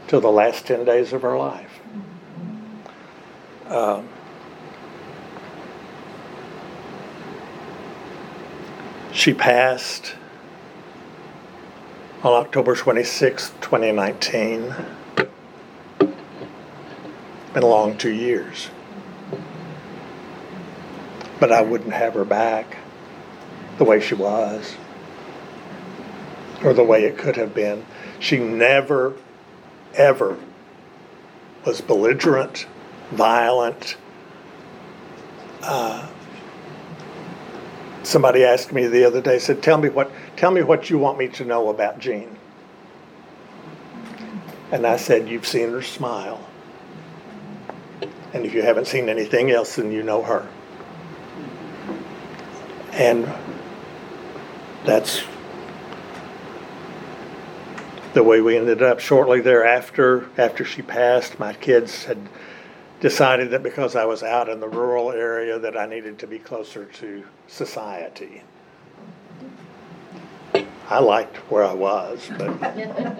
[0.08, 1.80] till the last 10 days of her life.
[3.66, 4.08] Um,
[9.12, 10.14] she passed
[12.22, 14.74] on October 26, 2019.
[17.52, 18.70] Been a long two years.
[21.40, 22.76] But I wouldn't have her back
[23.78, 24.76] the way she was
[26.62, 27.86] or the way it could have been.
[28.18, 29.14] She never,
[29.94, 30.36] ever
[31.64, 32.66] was belligerent,
[33.10, 33.96] violent.
[35.62, 36.08] Uh,
[38.10, 41.16] somebody asked me the other day, said, "Tell me what, tell me what you want
[41.16, 42.36] me to know about Jean."
[44.72, 46.40] And I said, "You've seen her smile,
[48.32, 50.46] and if you haven't seen anything else, then you know her."
[52.92, 53.32] And
[54.84, 55.22] that's
[58.12, 58.98] the way we ended up.
[58.98, 62.18] Shortly thereafter, after she passed, my kids had
[63.00, 66.38] decided that because I was out in the rural area that I needed to be
[66.38, 68.42] closer to society.
[70.88, 72.74] I liked where I was, but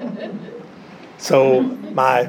[1.18, 2.28] so my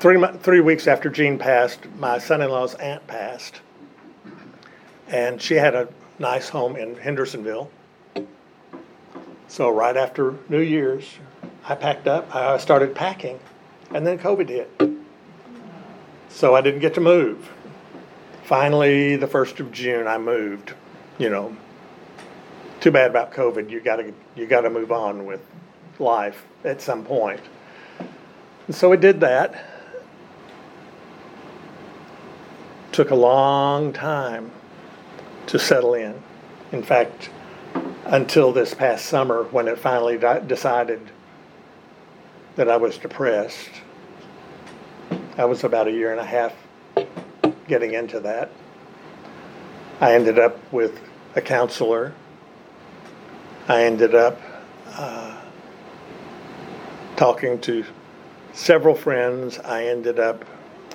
[0.00, 3.60] three three weeks after Jean passed, my son-in-law's aunt passed,
[5.08, 5.88] and she had a
[6.18, 7.70] nice home in Hendersonville.
[9.46, 11.04] So right after New Year's,
[11.64, 12.34] I packed up.
[12.34, 13.38] I started packing,
[13.92, 14.87] and then COVID hit.
[16.38, 17.50] So I didn't get to move.
[18.44, 20.72] Finally, the first of June, I moved.
[21.18, 21.56] You know,
[22.78, 23.68] too bad about COVID.
[23.70, 25.40] You gotta you gotta move on with
[25.98, 27.40] life at some point.
[28.68, 29.64] And so we did that.
[32.92, 34.52] Took a long time
[35.48, 36.22] to settle in.
[36.70, 37.30] In fact,
[38.04, 40.16] until this past summer when it finally
[40.46, 41.00] decided
[42.54, 43.70] that I was depressed.
[45.38, 46.52] I was about a year and a half
[47.68, 48.50] getting into that.
[50.00, 51.00] I ended up with
[51.36, 52.12] a counselor.
[53.68, 54.40] I ended up
[54.88, 55.40] uh,
[57.14, 57.84] talking to
[58.52, 59.60] several friends.
[59.60, 60.44] I ended up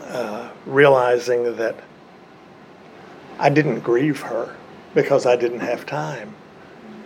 [0.01, 1.81] uh, realizing that
[3.39, 4.53] I didn't grieve her
[4.93, 6.35] because I didn't have time.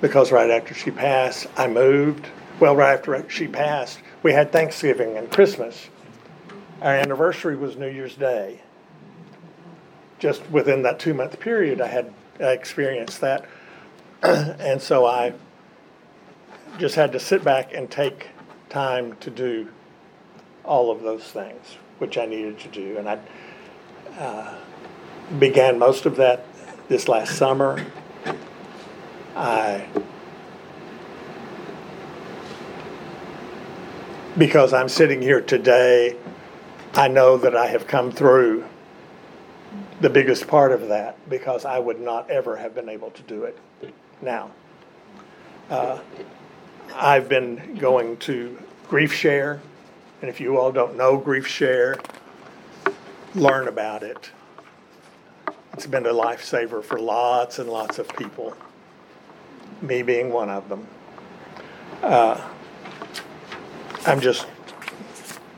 [0.02, 2.26] Because right after she passed, I moved.
[2.60, 5.90] Well, right after she passed, we had Thanksgiving and Christmas.
[6.82, 8.62] Our anniversary was New Year's Day.
[10.20, 13.46] Just within that two month period, I had experienced that.
[14.24, 15.34] and so I
[16.78, 18.28] just had to sit back and take
[18.70, 19.70] time to do
[20.64, 22.98] all of those things, which I needed to do.
[22.98, 23.20] And I
[24.20, 24.56] uh,
[25.40, 26.46] began most of that
[26.90, 27.84] this last summer.
[29.36, 29.88] I
[34.38, 36.16] because I'm sitting here today,
[36.98, 38.66] I know that I have come through
[40.02, 43.44] the biggest part of that because I would not ever have been able to do
[43.44, 43.56] it
[44.20, 44.50] now.
[45.70, 46.00] Uh,
[46.96, 48.58] I've been going to
[48.90, 49.62] Grief Share,
[50.22, 51.98] and if you all don't know Grief Share,
[53.36, 54.32] learn about it.
[55.74, 58.58] It's been a lifesaver for lots and lots of people,
[59.84, 60.88] me being one of them.
[62.02, 62.42] Uh,
[64.08, 64.48] I'm just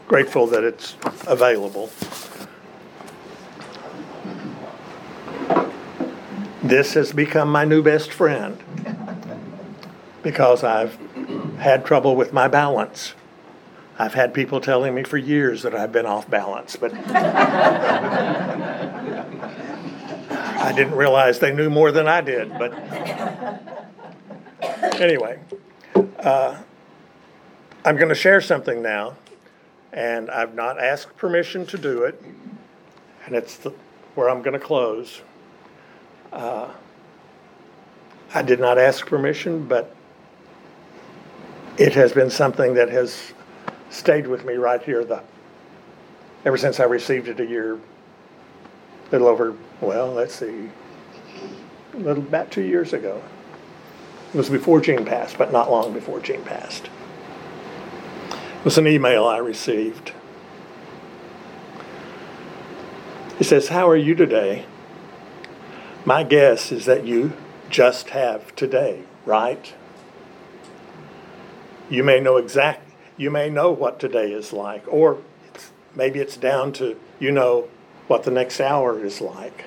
[0.09, 0.95] grateful that it's
[1.27, 1.91] available.
[6.63, 8.57] This has become my new best friend
[10.23, 10.97] because I've
[11.59, 13.13] had trouble with my balance.
[13.99, 16.91] I've had people telling me for years that I've been off balance, but
[20.59, 22.49] I didn't realize they knew more than I did.
[22.57, 22.73] But
[24.99, 25.39] anyway,
[26.17, 26.57] uh,
[27.85, 29.15] I'm going to share something now,
[29.93, 32.21] and I've not asked permission to do it,
[33.25, 33.73] and it's the,
[34.15, 35.21] where I'm going to close.
[36.31, 36.69] Uh,
[38.33, 39.95] I did not ask permission, but
[41.77, 43.33] it has been something that has
[43.89, 45.23] stayed with me right here the
[46.45, 47.79] ever since I received it a year, a
[49.11, 50.69] little over well, let's see,
[51.93, 53.21] little about two years ago.
[54.33, 56.89] It was before Jean passed, but not long before Jean passed.
[58.59, 60.11] It was an email I received.
[63.39, 64.65] It says, How are you today?
[66.03, 67.31] My guess is that you
[67.69, 69.73] just have today, right?
[71.89, 72.85] You may know exact
[73.15, 75.19] you may know what today is like, or
[75.53, 77.69] it's, maybe it's down to you know
[78.07, 79.65] what the next hour is like.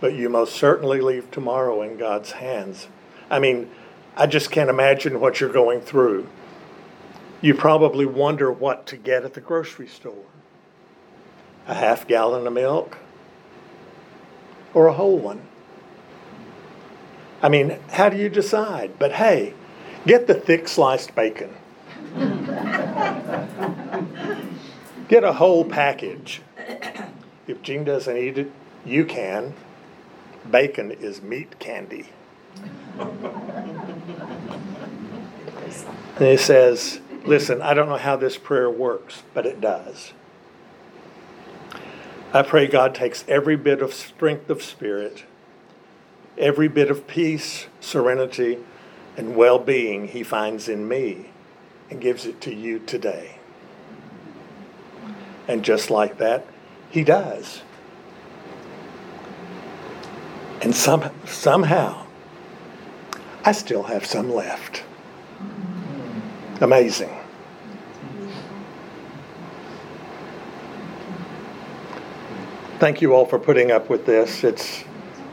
[0.00, 2.88] But you most certainly leave tomorrow in God's hands.
[3.30, 3.70] I mean,
[4.16, 6.28] I just can't imagine what you're going through.
[7.40, 10.24] You probably wonder what to get at the grocery store
[11.68, 12.98] a half gallon of milk
[14.72, 15.42] or a whole one.
[17.42, 18.98] I mean, how do you decide?
[18.98, 19.54] But hey,
[20.06, 21.54] get the thick sliced bacon.
[25.08, 26.42] Get a whole package.
[27.46, 28.50] If Jean doesn't eat it,
[28.84, 29.54] you can.
[30.50, 32.06] Bacon is meat candy.
[36.18, 40.12] And he says, Listen, I don't know how this prayer works, but it does.
[42.32, 45.24] I pray God takes every bit of strength of spirit,
[46.38, 48.58] every bit of peace, serenity,
[49.16, 51.30] and well being he finds in me
[51.90, 53.38] and gives it to you today.
[55.48, 56.46] And just like that,
[56.90, 57.62] he does.
[60.62, 62.06] And some, somehow,
[63.44, 64.82] I still have some left.
[66.60, 67.10] Amazing.
[72.78, 74.42] Thank you all for putting up with this.
[74.42, 74.84] It's,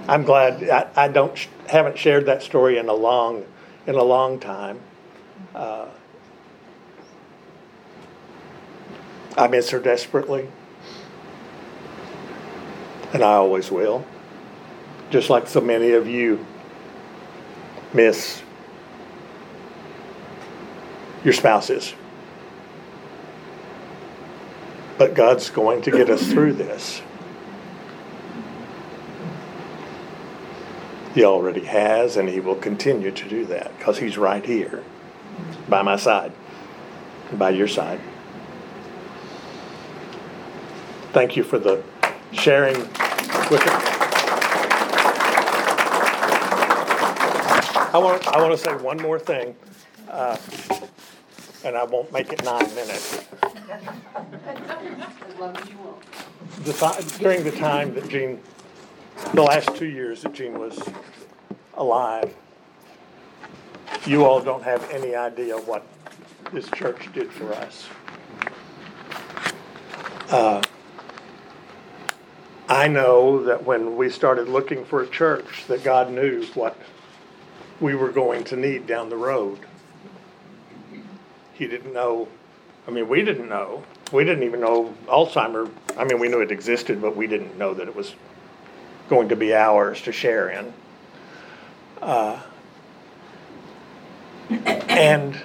[0.08, 1.38] I'm glad I, I don't
[1.70, 3.46] haven't shared that story in a long
[3.88, 4.80] in a long time.
[5.56, 5.88] Uh,
[9.38, 10.50] I miss her desperately,
[13.14, 14.06] and I always will.
[15.10, 16.46] Just like so many of you
[17.94, 18.43] miss
[21.24, 21.94] your spouses.
[24.98, 27.02] But God's going to get us through this.
[31.14, 34.84] He already has, and He will continue to do that because He's right here
[35.70, 36.32] by my side,
[37.34, 38.00] by your side.
[41.12, 41.84] Thank you for the
[42.32, 44.04] sharing with it.
[47.94, 49.56] I want, I want to say one more thing,
[50.10, 50.36] uh,
[51.64, 53.26] and I won't make it nine minutes.
[56.64, 58.40] The, thi- during the time that Jean,
[59.34, 60.80] the last two years that Jean was
[61.76, 62.34] alive,
[64.06, 65.86] you all don't have any idea what
[66.52, 67.88] this church did for us.
[70.30, 70.62] Uh,
[72.68, 76.78] I know that when we started looking for a church, that God knew what
[77.80, 79.60] we were going to need down the road.
[81.54, 82.28] He didn't know,
[82.88, 83.84] I mean, we didn't know.
[84.12, 87.74] We didn't even know Alzheimer, I mean, we knew it existed, but we didn't know
[87.74, 88.16] that it was
[89.10, 90.74] going to be ours to share in.
[92.02, 92.40] Uh,
[94.50, 95.42] and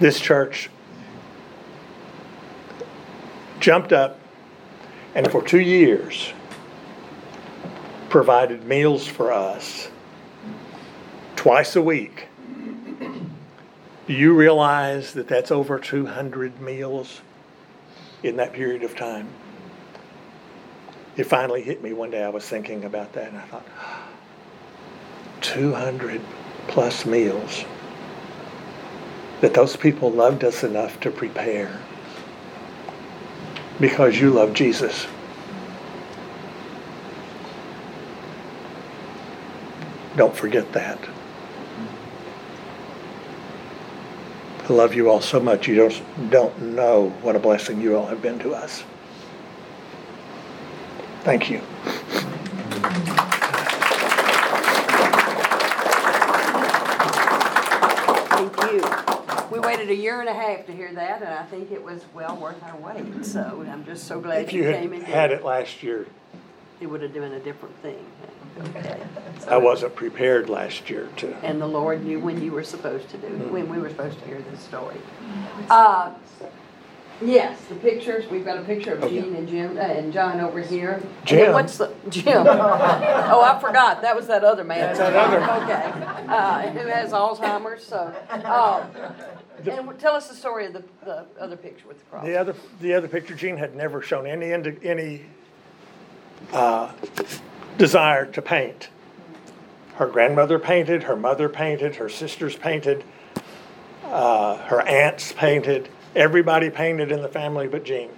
[0.00, 0.70] this church
[3.60, 4.18] jumped up
[5.14, 6.32] and for two years
[8.08, 9.88] provided meals for us
[11.36, 12.28] twice a week.
[14.12, 17.22] You realize that that's over 200 meals
[18.22, 19.28] in that period of time?
[21.16, 22.22] it finally hit me one day.
[22.22, 23.66] I was thinking about that and I thought,
[25.42, 26.20] 200
[26.68, 27.64] plus meals
[29.40, 31.80] that those people loved us enough to prepare
[33.80, 35.06] because you love Jesus.
[40.16, 40.98] Don't forget that.
[44.68, 45.66] I love you all so much.
[45.66, 48.84] You don't, don't know what a blessing you all have been to us.
[51.24, 51.60] Thank you.
[57.32, 58.82] Thank you.
[59.50, 62.04] We waited a year and a half to hear that, and I think it was
[62.14, 65.02] well worth our wait, so I'm just so glad If you you came had and
[65.04, 65.40] had did.
[65.40, 66.06] it last year,
[66.80, 68.04] It would have been a different thing.
[68.60, 69.00] Okay.
[69.48, 71.34] I wasn't prepared last year to.
[71.44, 74.26] And the Lord knew when you were supposed to do, when we were supposed to
[74.26, 74.98] hear this story.
[75.68, 76.12] Uh,
[77.24, 79.22] Yes, the pictures, we've got a picture of yeah.
[79.22, 80.92] Jean and Jim, uh, and John over here.
[80.94, 81.52] And then Jim.
[81.52, 82.46] What's the, Jim?
[82.48, 84.80] Oh, I forgot, that was that other man.
[84.80, 88.84] That's that other- Okay, uh, who has Alzheimer's, so, uh,
[89.64, 92.24] and tell us the story of the, the other picture with the cross.
[92.24, 95.22] The other, the other picture, Jean had never shown any, any,
[96.52, 96.90] uh,
[97.78, 98.88] desire to paint.
[99.94, 103.04] Her grandmother painted, her mother painted, her sisters painted,
[104.04, 108.10] uh, her aunts painted, everybody painted in the family but Jean.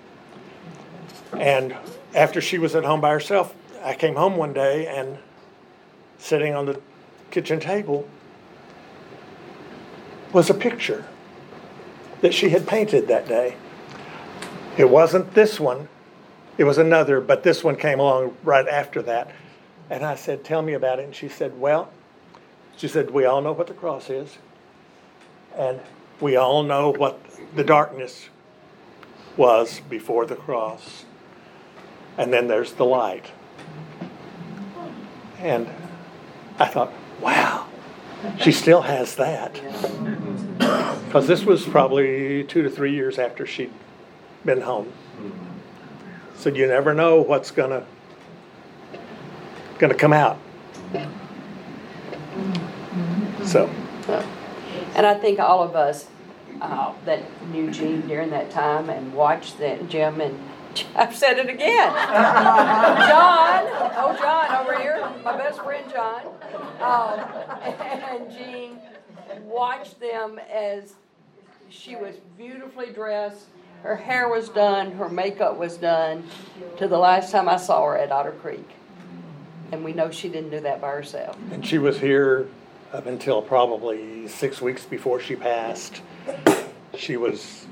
[1.33, 1.75] And
[2.15, 5.19] after she was at home by herself, I came home one day and
[6.19, 6.81] sitting on the
[7.31, 8.09] kitchen table
[10.33, 11.05] was a picture
[12.21, 13.57] that she had painted that day.
[14.77, 15.89] It wasn't this one,
[16.57, 19.31] it was another, but this one came along right after that.
[19.91, 21.05] And I said, Tell me about it.
[21.05, 21.91] And she said, Well,
[22.77, 24.39] she said, We all know what the cross is.
[25.57, 25.81] And
[26.21, 27.21] we all know what
[27.55, 28.29] the darkness
[29.37, 31.05] was before the cross.
[32.17, 33.27] And then there's the light.
[35.39, 35.69] And
[36.59, 37.67] I thought, Wow,
[38.39, 39.61] she still has that.
[40.59, 43.73] Because this was probably two to three years after she'd
[44.45, 44.93] been home.
[46.37, 47.51] So you never know what's
[49.89, 50.39] gonna gonna come out.
[53.45, 53.69] So
[54.95, 56.09] And I think all of us
[56.61, 60.39] uh, that knew Jean during that time and watched that Jim and
[60.97, 61.93] I've said it again.
[61.93, 63.65] John,
[63.97, 66.23] oh John over here, my best friend John,
[66.81, 67.21] um,
[67.63, 68.79] and Jean
[69.45, 70.95] watched them as
[71.69, 73.47] she was beautifully dressed.
[73.83, 76.25] Her hair was done, her makeup was done,
[76.79, 78.69] to the last time I saw her at Otter Creek.
[79.73, 81.37] And we know she didn't do that by herself.
[81.51, 82.47] and she was here
[82.93, 86.01] up until probably six weeks before she passed.
[86.97, 87.67] She was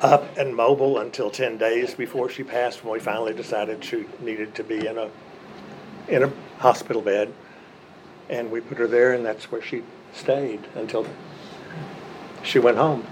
[0.00, 4.52] up and mobile until ten days before she passed when we finally decided she needed
[4.56, 5.10] to be in a
[6.08, 7.32] in a hospital bed.
[8.28, 11.06] And we put her there and that's where she stayed until
[12.42, 13.06] she went home.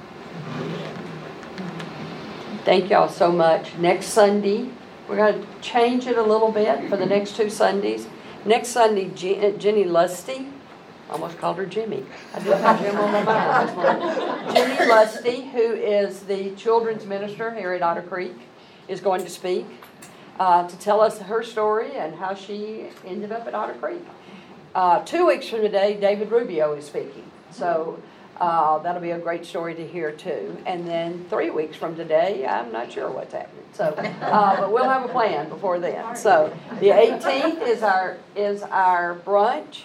[2.64, 3.74] Thank y'all so much.
[3.76, 4.68] Next Sunday,
[5.10, 8.06] we're gonna change it a little bit for the next two Sundays.
[8.44, 10.48] Next Sunday, uh, Jenny Luskey,
[11.10, 12.06] almost called her Jimmy.
[12.32, 14.54] I did have Jim on my mind this morning.
[14.54, 18.36] Jenny Luskey, who is the children's minister here at Otter Creek,
[18.86, 19.66] is going to speak
[20.38, 24.06] uh, to tell us her story and how she ended up at Otter Creek.
[24.76, 27.28] Uh, Two weeks from today, David Rubio is speaking.
[27.50, 28.00] So
[28.40, 30.56] uh, that'll be a great story to hear too.
[30.64, 33.64] And then three weeks from today, I'm not sure what's happening.
[33.74, 36.16] So, uh, but we'll have a plan before then.
[36.16, 39.82] So the 18th is our, is our brunch.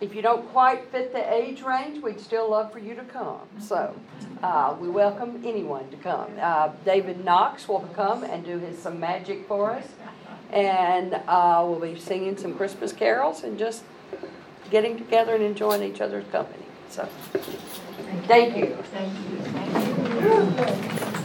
[0.00, 3.40] If you don't quite fit the age range, we'd still love for you to come.
[3.60, 3.94] So
[4.42, 6.30] uh, we welcome anyone to come.
[6.40, 9.86] Uh, David Knox will come and do his some magic for us.
[10.50, 13.84] And uh, we'll be singing some Christmas carols and just
[14.70, 16.64] getting together and enjoying each other's company.
[16.92, 17.08] So,
[18.28, 18.76] thank you.
[18.92, 19.38] Thank you.
[20.52, 21.21] Thank you.